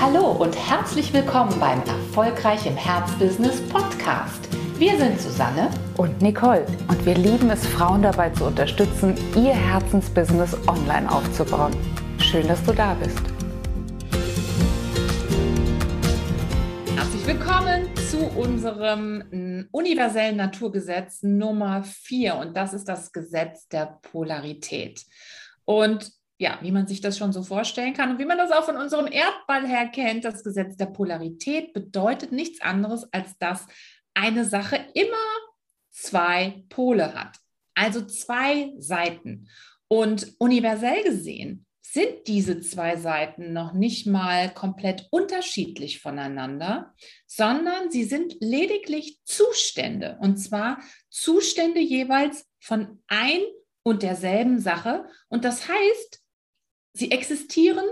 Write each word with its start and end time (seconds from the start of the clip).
Hallo 0.00 0.30
und 0.30 0.54
herzlich 0.54 1.12
willkommen 1.12 1.58
beim 1.58 1.80
Erfolgreich 1.80 2.64
im 2.66 2.76
Herzbusiness 2.76 3.60
Podcast. 3.68 4.48
Wir 4.78 4.96
sind 4.96 5.20
Susanne 5.20 5.70
und 5.96 6.22
Nicole 6.22 6.64
und 6.86 7.04
wir 7.04 7.16
lieben 7.16 7.50
es, 7.50 7.66
Frauen 7.66 8.02
dabei 8.02 8.30
zu 8.30 8.44
unterstützen, 8.44 9.16
ihr 9.34 9.52
Herzensbusiness 9.52 10.56
online 10.68 11.10
aufzubauen. 11.10 11.74
Schön, 12.20 12.46
dass 12.46 12.62
du 12.62 12.72
da 12.72 12.94
bist. 12.94 13.18
Herzlich 16.94 17.26
willkommen 17.26 17.88
zu 18.08 18.18
unserem 18.38 19.66
universellen 19.72 20.36
Naturgesetz 20.36 21.24
Nummer 21.24 21.82
4 21.82 22.36
und 22.36 22.56
das 22.56 22.72
ist 22.72 22.88
das 22.88 23.10
Gesetz 23.10 23.66
der 23.66 23.98
Polarität. 24.00 25.04
Und 25.64 26.17
ja, 26.38 26.58
wie 26.62 26.70
man 26.72 26.86
sich 26.86 27.00
das 27.00 27.18
schon 27.18 27.32
so 27.32 27.42
vorstellen 27.42 27.94
kann 27.94 28.10
und 28.10 28.18
wie 28.18 28.24
man 28.24 28.38
das 28.38 28.52
auch 28.52 28.64
von 28.64 28.76
unserem 28.76 29.08
Erdball 29.10 29.66
her 29.66 29.88
kennt, 29.88 30.24
das 30.24 30.44
Gesetz 30.44 30.76
der 30.76 30.86
Polarität 30.86 31.72
bedeutet 31.72 32.30
nichts 32.30 32.60
anderes, 32.60 33.12
als 33.12 33.36
dass 33.38 33.66
eine 34.14 34.44
Sache 34.44 34.76
immer 34.94 35.16
zwei 35.90 36.64
Pole 36.68 37.12
hat, 37.12 37.38
also 37.74 38.04
zwei 38.06 38.72
Seiten. 38.78 39.48
Und 39.88 40.34
universell 40.38 41.02
gesehen 41.02 41.66
sind 41.82 42.28
diese 42.28 42.60
zwei 42.60 42.96
Seiten 42.96 43.52
noch 43.52 43.72
nicht 43.72 44.06
mal 44.06 44.52
komplett 44.52 45.08
unterschiedlich 45.10 46.00
voneinander, 46.00 46.94
sondern 47.26 47.90
sie 47.90 48.04
sind 48.04 48.36
lediglich 48.40 49.20
Zustände, 49.24 50.18
und 50.20 50.36
zwar 50.36 50.78
Zustände 51.08 51.80
jeweils 51.80 52.46
von 52.60 53.02
ein 53.08 53.40
und 53.82 54.02
derselben 54.02 54.60
Sache. 54.60 55.06
Und 55.28 55.44
das 55.44 55.66
heißt, 55.66 56.22
Sie 56.98 57.12
existieren 57.12 57.84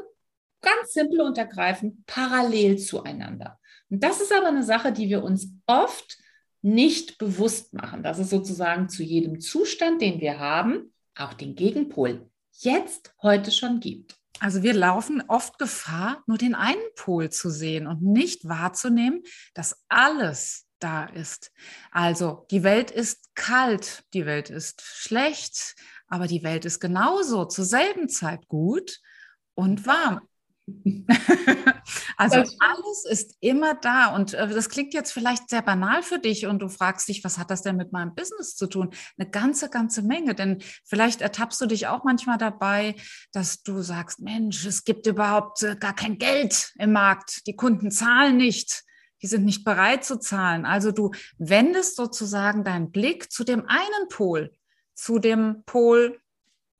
ganz 0.62 0.92
simpel 0.92 1.20
und 1.20 1.38
ergreifend 1.38 2.06
parallel 2.06 2.76
zueinander. 2.76 3.60
Und 3.88 4.02
das 4.02 4.20
ist 4.20 4.32
aber 4.32 4.48
eine 4.48 4.64
Sache, 4.64 4.92
die 4.92 5.08
wir 5.08 5.22
uns 5.22 5.48
oft 5.66 6.18
nicht 6.60 7.18
bewusst 7.18 7.72
machen, 7.72 8.02
dass 8.02 8.18
es 8.18 8.30
sozusagen 8.30 8.88
zu 8.88 9.04
jedem 9.04 9.40
Zustand, 9.40 10.02
den 10.02 10.20
wir 10.20 10.40
haben, 10.40 10.92
auch 11.14 11.34
den 11.34 11.54
Gegenpol 11.54 12.28
jetzt 12.58 13.14
heute 13.22 13.52
schon 13.52 13.78
gibt. 13.78 14.16
Also 14.40 14.64
wir 14.64 14.74
laufen 14.74 15.22
oft 15.28 15.58
Gefahr, 15.58 16.24
nur 16.26 16.36
den 16.36 16.56
einen 16.56 16.82
Pol 16.96 17.30
zu 17.30 17.48
sehen 17.48 17.86
und 17.86 18.02
nicht 18.02 18.48
wahrzunehmen, 18.48 19.22
dass 19.54 19.84
alles 19.88 20.66
da 20.80 21.04
ist. 21.04 21.52
Also 21.90 22.46
die 22.50 22.64
Welt 22.64 22.90
ist 22.90 23.34
kalt, 23.34 24.02
die 24.12 24.26
Welt 24.26 24.50
ist 24.50 24.82
schlecht, 24.82 25.76
aber 26.08 26.26
die 26.26 26.42
Welt 26.42 26.64
ist 26.64 26.80
genauso 26.80 27.44
zur 27.44 27.64
selben 27.64 28.08
Zeit 28.08 28.48
gut 28.48 29.00
und 29.54 29.86
warm. 29.86 30.20
also 32.16 32.38
alles 32.58 33.04
ist 33.08 33.36
immer 33.40 33.74
da. 33.74 34.14
Und 34.14 34.34
äh, 34.34 34.48
das 34.48 34.68
klingt 34.68 34.94
jetzt 34.94 35.12
vielleicht 35.12 35.48
sehr 35.48 35.62
banal 35.62 36.02
für 36.02 36.18
dich 36.18 36.46
und 36.46 36.58
du 36.60 36.68
fragst 36.68 37.08
dich, 37.08 37.22
was 37.22 37.38
hat 37.38 37.50
das 37.50 37.62
denn 37.62 37.76
mit 37.76 37.92
meinem 37.92 38.14
Business 38.14 38.56
zu 38.56 38.66
tun? 38.66 38.90
Eine 39.16 39.30
ganze, 39.30 39.70
ganze 39.70 40.02
Menge, 40.02 40.34
denn 40.34 40.62
vielleicht 40.84 41.20
ertappst 41.20 41.60
du 41.60 41.66
dich 41.66 41.86
auch 41.86 42.02
manchmal 42.04 42.38
dabei, 42.38 42.96
dass 43.32 43.62
du 43.62 43.80
sagst, 43.80 44.20
Mensch, 44.20 44.66
es 44.66 44.84
gibt 44.84 45.06
überhaupt 45.06 45.62
äh, 45.62 45.76
gar 45.76 45.94
kein 45.94 46.18
Geld 46.18 46.72
im 46.78 46.92
Markt, 46.92 47.46
die 47.46 47.54
Kunden 47.54 47.92
zahlen 47.92 48.36
nicht, 48.36 48.82
die 49.22 49.28
sind 49.28 49.44
nicht 49.44 49.64
bereit 49.64 50.04
zu 50.04 50.18
zahlen. 50.18 50.66
Also 50.66 50.90
du 50.90 51.12
wendest 51.38 51.96
sozusagen 51.96 52.64
deinen 52.64 52.90
Blick 52.90 53.30
zu 53.30 53.44
dem 53.44 53.66
einen 53.66 54.08
Pol 54.08 54.52
zu 54.96 55.18
dem 55.20 55.62
Pol 55.66 56.20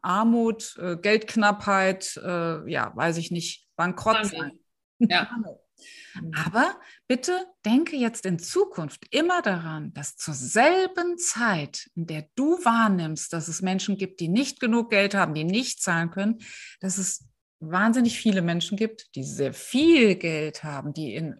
Armut, 0.02 0.76
äh, 0.78 0.96
Geldknappheit, 0.96 2.16
äh, 2.24 2.70
ja, 2.70 2.92
weiß 2.94 3.16
ich 3.18 3.30
nicht, 3.30 3.68
Bankrott 3.76 4.26
sein. 4.26 4.58
Ja. 4.98 5.28
Aber 6.46 6.80
bitte 7.06 7.32
denke 7.64 7.96
jetzt 7.96 8.24
in 8.24 8.38
Zukunft 8.38 9.06
immer 9.10 9.42
daran, 9.42 9.92
dass 9.92 10.16
zur 10.16 10.32
selben 10.32 11.18
Zeit, 11.18 11.90
in 11.94 12.06
der 12.06 12.28
du 12.34 12.64
wahrnimmst, 12.64 13.32
dass 13.32 13.48
es 13.48 13.60
Menschen 13.60 13.98
gibt, 13.98 14.20
die 14.20 14.28
nicht 14.28 14.60
genug 14.60 14.90
Geld 14.90 15.14
haben, 15.14 15.34
die 15.34 15.44
nicht 15.44 15.82
zahlen 15.82 16.10
können, 16.10 16.38
dass 16.80 16.96
es 16.96 17.26
wahnsinnig 17.60 18.18
viele 18.18 18.42
Menschen 18.42 18.76
gibt, 18.76 19.14
die 19.14 19.24
sehr 19.24 19.52
viel 19.52 20.14
Geld 20.14 20.62
haben, 20.62 20.92
die 20.92 21.14
in 21.14 21.36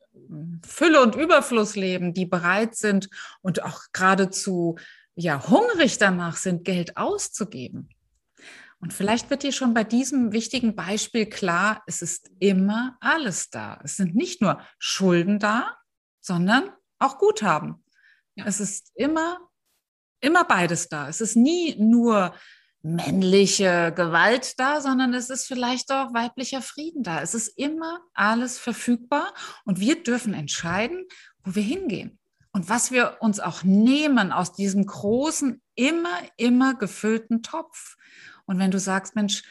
Fülle 0.67 1.03
und 1.03 1.15
Überfluss 1.15 1.77
leben, 1.77 2.15
die 2.15 2.27
bereit 2.27 2.75
sind 2.75 3.09
und 3.43 3.62
auch 3.62 3.81
geradezu 3.93 4.77
ja 5.16 5.49
hungrig 5.49 5.99
danach 5.99 6.37
sind, 6.37 6.65
Geld 6.65 6.97
auszugeben. 6.97 7.88
Und 8.78 8.93
vielleicht 8.93 9.31
wird 9.31 9.43
dir 9.43 9.53
schon 9.53 9.72
bei 9.72 9.84
diesem 9.84 10.32
wichtigen 10.32 10.77
Beispiel 10.77 11.27
klar, 11.27 11.82
es 11.87 12.03
ist 12.03 12.31
immer 12.38 12.97
alles 13.00 13.50
da. 13.50 13.81
Es 13.82 13.97
sind 13.97 14.15
nicht 14.15 14.43
nur 14.43 14.60
Schulden 14.78 15.38
da, 15.38 15.76
sondern 16.21 16.71
auch 16.99 17.19
Guthaben. 17.19 17.82
Ja. 18.34 18.44
Es 18.47 18.60
ist 18.60 18.93
immer, 18.94 19.38
immer 20.21 20.44
beides 20.44 20.88
da. 20.88 21.09
Es 21.09 21.22
ist 21.22 21.37
nie 21.37 21.75
nur 21.76 22.34
männliche 22.82 23.93
Gewalt 23.97 24.60
da, 24.60 24.81
sondern 24.81 25.15
es 25.15 25.31
ist 25.31 25.47
vielleicht 25.47 25.91
auch 25.91 26.12
weiblicher 26.12 26.60
Frieden 26.60 27.03
da. 27.03 27.22
Es 27.22 27.34
ist 27.34 27.49
immer 27.59 28.00
alles 28.12 28.59
verfügbar 28.59 29.32
und 29.65 29.81
wir 29.81 30.03
dürfen 30.03 30.34
entscheiden, 30.34 31.06
wo 31.43 31.55
wir 31.55 31.62
hingehen 31.62 32.19
und 32.56 32.71
was 32.71 32.91
wir 32.91 33.19
uns 33.21 33.39
auch 33.39 33.65
nehmen 33.65 34.33
aus 34.33 34.55
diesem 34.55 34.87
großen, 34.87 35.61
immer, 35.75 36.19
immer 36.39 36.75
gefüllten 36.75 37.43
Topf. 37.43 37.97
Und 38.47 38.59
wenn 38.59 38.71
du 38.71 38.78
sagst, 38.78 39.15
Mensch, 39.15 39.43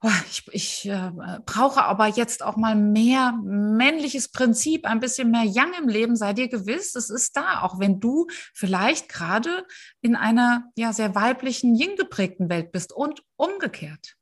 oh, 0.00 0.12
ich, 0.30 0.44
ich 0.52 0.88
äh, 0.88 1.10
brauche 1.44 1.82
aber 1.82 2.06
jetzt 2.06 2.44
auch 2.44 2.56
mal 2.56 2.76
mehr 2.76 3.32
männliches 3.42 4.28
Prinzip, 4.28 4.86
ein 4.86 5.00
bisschen 5.00 5.32
mehr 5.32 5.42
Yang 5.42 5.72
im 5.82 5.88
Leben, 5.88 6.14
sei 6.14 6.34
dir 6.34 6.46
gewiss, 6.46 6.94
es 6.94 7.10
ist 7.10 7.36
da, 7.36 7.62
auch 7.62 7.80
wenn 7.80 7.98
du 7.98 8.28
vielleicht 8.54 9.08
gerade 9.08 9.66
in 10.00 10.14
einer 10.14 10.70
ja 10.76 10.92
sehr 10.92 11.16
weiblichen, 11.16 11.74
yin 11.74 11.96
geprägten 11.96 12.48
Welt 12.48 12.70
bist 12.70 12.92
und 12.92 13.24
umgekehrt. 13.34 14.14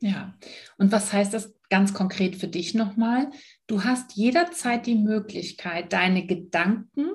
Ja, 0.00 0.34
und 0.78 0.90
was 0.90 1.12
heißt 1.12 1.32
das 1.32 1.54
ganz 1.70 1.94
konkret 1.94 2.34
für 2.34 2.48
dich 2.48 2.74
nochmal? 2.74 3.30
Du 3.68 3.84
hast 3.84 4.14
jederzeit 4.14 4.84
die 4.84 4.96
Möglichkeit, 4.96 5.92
deine 5.92 6.26
Gedanken 6.26 7.12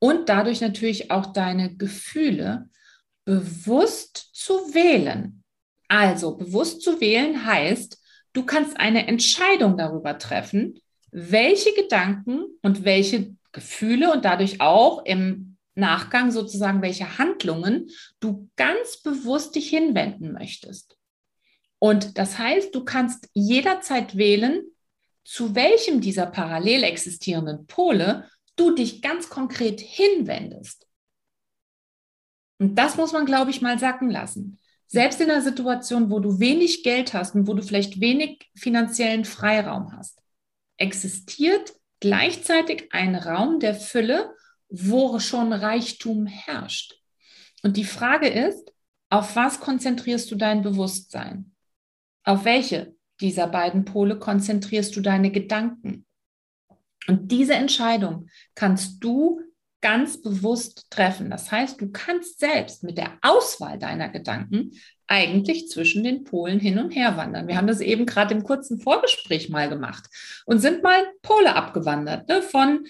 und 0.00 0.28
dadurch 0.28 0.60
natürlich 0.60 1.12
auch 1.12 1.26
deine 1.26 1.76
Gefühle 1.76 2.68
bewusst 3.24 4.30
zu 4.32 4.54
wählen. 4.74 5.44
Also 5.86 6.36
bewusst 6.36 6.82
zu 6.82 7.00
wählen 7.00 7.44
heißt, 7.46 8.00
du 8.32 8.44
kannst 8.44 8.78
eine 8.78 9.06
Entscheidung 9.06 9.76
darüber 9.76 10.18
treffen, 10.18 10.80
welche 11.12 11.72
Gedanken 11.74 12.44
und 12.62 12.84
welche 12.84 13.36
Gefühle 13.52 14.12
und 14.12 14.24
dadurch 14.24 14.60
auch 14.60 15.04
im 15.04 15.56
Nachgang 15.74 16.30
sozusagen 16.30 16.82
welche 16.82 17.18
Handlungen 17.18 17.90
du 18.20 18.48
ganz 18.56 18.98
bewusst 19.02 19.54
dich 19.54 19.68
hinwenden 19.68 20.32
möchtest. 20.32 20.96
Und 21.78 22.18
das 22.18 22.38
heißt, 22.38 22.74
du 22.74 22.84
kannst 22.84 23.28
jederzeit 23.32 24.16
wählen, 24.16 24.62
zu 25.24 25.54
welchem 25.54 26.00
dieser 26.00 26.26
parallel 26.26 26.84
existierenden 26.84 27.66
Pole 27.66 28.28
du 28.60 28.74
dich 28.74 29.02
ganz 29.02 29.28
konkret 29.28 29.80
hinwendest. 29.80 30.86
Und 32.58 32.76
das 32.76 32.96
muss 32.96 33.12
man, 33.12 33.24
glaube 33.24 33.50
ich, 33.50 33.62
mal 33.62 33.78
sacken 33.78 34.10
lassen. 34.10 34.58
Selbst 34.86 35.20
in 35.20 35.30
einer 35.30 35.40
Situation, 35.40 36.10
wo 36.10 36.20
du 36.20 36.40
wenig 36.40 36.82
Geld 36.82 37.14
hast 37.14 37.34
und 37.34 37.46
wo 37.46 37.54
du 37.54 37.62
vielleicht 37.62 38.00
wenig 38.00 38.50
finanziellen 38.54 39.24
Freiraum 39.24 39.92
hast, 39.96 40.22
existiert 40.76 41.72
gleichzeitig 42.00 42.88
ein 42.92 43.14
Raum 43.14 43.60
der 43.60 43.74
Fülle, 43.74 44.34
wo 44.68 45.18
schon 45.18 45.52
Reichtum 45.52 46.26
herrscht. 46.26 47.00
Und 47.62 47.76
die 47.76 47.84
Frage 47.84 48.28
ist, 48.28 48.72
auf 49.10 49.36
was 49.36 49.60
konzentrierst 49.60 50.30
du 50.30 50.36
dein 50.36 50.62
Bewusstsein? 50.62 51.54
Auf 52.24 52.44
welche 52.44 52.94
dieser 53.20 53.46
beiden 53.46 53.84
Pole 53.84 54.18
konzentrierst 54.18 54.94
du 54.96 55.00
deine 55.00 55.30
Gedanken? 55.30 56.06
Und 57.06 57.32
diese 57.32 57.54
Entscheidung 57.54 58.28
kannst 58.54 59.02
du 59.02 59.40
ganz 59.80 60.20
bewusst 60.20 60.90
treffen. 60.90 61.30
Das 61.30 61.50
heißt, 61.50 61.80
du 61.80 61.90
kannst 61.90 62.38
selbst 62.38 62.84
mit 62.84 62.98
der 62.98 63.12
Auswahl 63.22 63.78
deiner 63.78 64.08
Gedanken 64.08 64.72
eigentlich 65.06 65.68
zwischen 65.68 66.04
den 66.04 66.24
Polen 66.24 66.60
hin 66.60 66.78
und 66.78 66.90
her 66.90 67.16
wandern. 67.16 67.48
Wir 67.48 67.56
haben 67.56 67.66
das 67.66 67.80
eben 67.80 68.06
gerade 68.06 68.34
im 68.34 68.44
kurzen 68.44 68.80
Vorgespräch 68.80 69.48
mal 69.48 69.68
gemacht 69.68 70.04
und 70.46 70.60
sind 70.60 70.82
mal 70.82 71.02
Pole 71.22 71.54
abgewandert 71.56 72.28
ne? 72.28 72.42
von, 72.42 72.86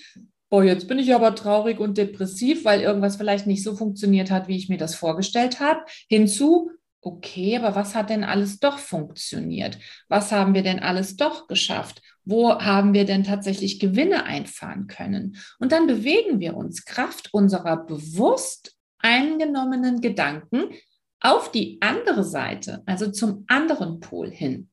boah, 0.50 0.64
jetzt 0.64 0.88
bin 0.88 0.98
ich 0.98 1.14
aber 1.14 1.34
traurig 1.34 1.78
und 1.78 1.96
depressiv, 1.96 2.64
weil 2.64 2.80
irgendwas 2.80 3.16
vielleicht 3.16 3.46
nicht 3.46 3.62
so 3.62 3.76
funktioniert 3.76 4.30
hat, 4.30 4.48
wie 4.48 4.56
ich 4.56 4.68
mir 4.68 4.78
das 4.78 4.96
vorgestellt 4.96 5.60
habe, 5.60 5.80
hinzu, 6.08 6.72
okay, 7.00 7.56
aber 7.56 7.74
was 7.74 7.94
hat 7.94 8.10
denn 8.10 8.24
alles 8.24 8.58
doch 8.58 8.78
funktioniert? 8.78 9.78
Was 10.08 10.32
haben 10.32 10.54
wir 10.54 10.62
denn 10.62 10.80
alles 10.80 11.16
doch 11.16 11.46
geschafft? 11.46 12.02
Wo 12.24 12.58
haben 12.60 12.94
wir 12.94 13.04
denn 13.04 13.24
tatsächlich 13.24 13.80
Gewinne 13.80 14.24
einfahren 14.24 14.86
können? 14.86 15.36
Und 15.58 15.72
dann 15.72 15.86
bewegen 15.86 16.40
wir 16.40 16.56
uns 16.56 16.84
Kraft 16.84 17.32
unserer 17.32 17.76
bewusst 17.84 18.76
eingenommenen 18.98 20.00
Gedanken 20.00 20.74
auf 21.20 21.50
die 21.50 21.78
andere 21.80 22.24
Seite, 22.24 22.82
also 22.86 23.10
zum 23.10 23.44
anderen 23.48 24.00
Pol 24.00 24.30
hin. 24.30 24.70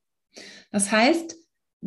Das 0.71 0.91
heißt, 0.91 1.35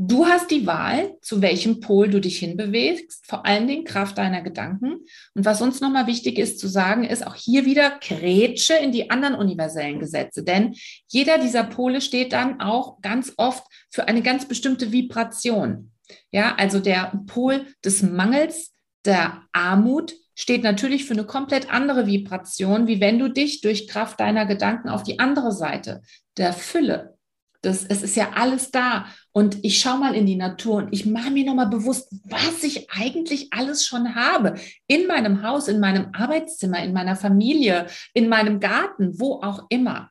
Du 0.02 0.25
hast 0.25 0.50
die 0.50 0.67
Wahl, 0.67 1.19
zu 1.20 1.43
welchem 1.43 1.81
Pol 1.81 2.08
du 2.08 2.23
dich 2.23 2.38
hinbewegst, 2.38 3.26
vor 3.26 3.44
allen 3.44 3.67
Dingen 3.67 3.85
Kraft 3.85 4.17
deiner 4.17 4.41
Gedanken. 4.41 5.05
Und 5.35 5.44
was 5.44 5.61
uns 5.61 5.82
nochmal 5.82 6.06
wichtig 6.06 6.38
ist 6.38 6.58
zu 6.58 6.69
sagen, 6.69 7.05
ist 7.05 7.26
auch 7.26 7.35
hier 7.35 7.67
wieder 7.67 7.99
Grätsche 8.00 8.73
in 8.73 8.93
die 8.93 9.11
anderen 9.11 9.35
universellen 9.35 9.99
Gesetze. 9.99 10.43
Denn 10.43 10.75
jeder 11.06 11.37
dieser 11.37 11.64
Pole 11.64 12.00
steht 12.00 12.32
dann 12.32 12.62
auch 12.62 13.02
ganz 13.02 13.35
oft 13.37 13.62
für 13.91 14.08
eine 14.08 14.23
ganz 14.23 14.49
bestimmte 14.49 14.91
Vibration. 14.91 15.93
Ja, 16.31 16.55
also 16.56 16.81
der 16.81 17.12
Pol 17.26 17.67
des 17.85 18.00
Mangels, 18.00 18.73
der 19.05 19.43
Armut 19.52 20.14
steht 20.35 20.62
natürlich 20.62 21.05
für 21.05 21.12
eine 21.12 21.26
komplett 21.26 21.70
andere 21.70 22.06
Vibration, 22.06 22.87
wie 22.87 23.02
wenn 23.02 23.19
du 23.19 23.29
dich 23.29 23.61
durch 23.61 23.87
Kraft 23.87 24.19
deiner 24.19 24.47
Gedanken 24.47 24.88
auf 24.88 25.02
die 25.02 25.19
andere 25.19 25.52
Seite 25.52 26.00
der 26.38 26.55
Fülle, 26.55 27.19
das, 27.62 27.85
es 27.85 28.03
ist 28.03 28.17
ja 28.17 28.33
alles 28.35 28.71
da. 28.71 29.07
Und 29.33 29.65
ich 29.65 29.79
schaue 29.79 29.99
mal 29.99 30.15
in 30.15 30.27
die 30.27 30.37
Natur 30.37 30.77
und 30.77 30.93
ich 30.93 31.07
mache 31.07 31.31
mir 31.31 31.45
nochmal 31.45 31.69
bewusst, 31.69 32.09
was 32.25 32.62
ich 32.62 32.91
eigentlich 32.91 33.53
alles 33.53 33.85
schon 33.85 34.15
habe. 34.15 34.55
In 34.87 35.07
meinem 35.07 35.43
Haus, 35.43 35.69
in 35.69 35.81
meinem 35.81 36.09
Arbeitszimmer, 36.15 36.83
in 36.83 36.93
meiner 36.93 37.17
Familie, 37.17 37.87
in 38.15 38.29
meinem 38.29 38.61
Garten, 38.61 39.21
wo 39.21 39.35
auch 39.43 39.67
immer. 39.69 40.11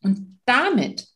Und 0.00 0.40
damit 0.46 1.06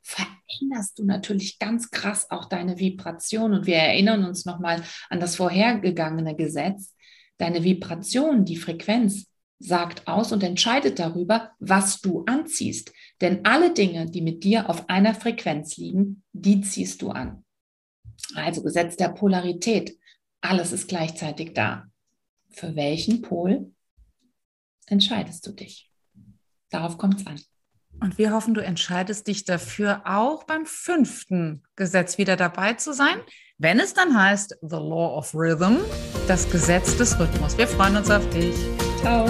veränderst 0.00 0.98
du 0.98 1.04
natürlich 1.04 1.58
ganz 1.58 1.90
krass 1.90 2.30
auch 2.30 2.46
deine 2.46 2.78
Vibration. 2.78 3.52
Und 3.52 3.66
wir 3.66 3.76
erinnern 3.76 4.24
uns 4.24 4.46
nochmal 4.46 4.82
an 5.10 5.20
das 5.20 5.36
vorhergegangene 5.36 6.34
Gesetz. 6.34 6.94
Deine 7.36 7.62
Vibration, 7.62 8.44
die 8.44 8.56
Frequenz, 8.56 9.26
sagt 9.58 10.06
aus 10.06 10.32
und 10.32 10.42
entscheidet 10.42 10.98
darüber, 10.98 11.52
was 11.58 12.00
du 12.00 12.24
anziehst. 12.26 12.92
Denn 13.20 13.44
alle 13.44 13.74
Dinge, 13.74 14.06
die 14.06 14.22
mit 14.22 14.44
dir 14.44 14.70
auf 14.70 14.88
einer 14.88 15.14
Frequenz 15.14 15.76
liegen, 15.76 16.22
die 16.32 16.60
ziehst 16.60 17.02
du 17.02 17.10
an. 17.10 17.44
Also 18.34 18.62
Gesetz 18.62 18.96
der 18.96 19.08
Polarität. 19.08 19.98
Alles 20.40 20.72
ist 20.72 20.88
gleichzeitig 20.88 21.54
da. 21.54 21.86
Für 22.50 22.76
welchen 22.76 23.22
Pol 23.22 23.72
entscheidest 24.86 25.46
du 25.46 25.52
dich? 25.52 25.90
Darauf 26.70 26.98
kommt 26.98 27.20
es 27.20 27.26
an. 27.26 27.40
Und 28.00 28.18
wir 28.18 28.32
hoffen, 28.32 28.54
du 28.54 28.62
entscheidest 28.62 29.26
dich 29.26 29.44
dafür, 29.44 30.02
auch 30.04 30.44
beim 30.44 30.66
fünften 30.66 31.62
Gesetz 31.76 32.18
wieder 32.18 32.36
dabei 32.36 32.74
zu 32.74 32.92
sein, 32.92 33.18
wenn 33.58 33.80
es 33.80 33.92
dann 33.92 34.16
heißt 34.16 34.58
The 34.62 34.76
Law 34.76 35.16
of 35.18 35.34
Rhythm, 35.34 35.78
das 36.28 36.48
Gesetz 36.50 36.96
des 36.96 37.18
Rhythmus. 37.18 37.58
Wir 37.58 37.66
freuen 37.66 37.96
uns 37.96 38.10
auf 38.10 38.28
dich. 38.30 38.54
Ciao. 39.00 39.28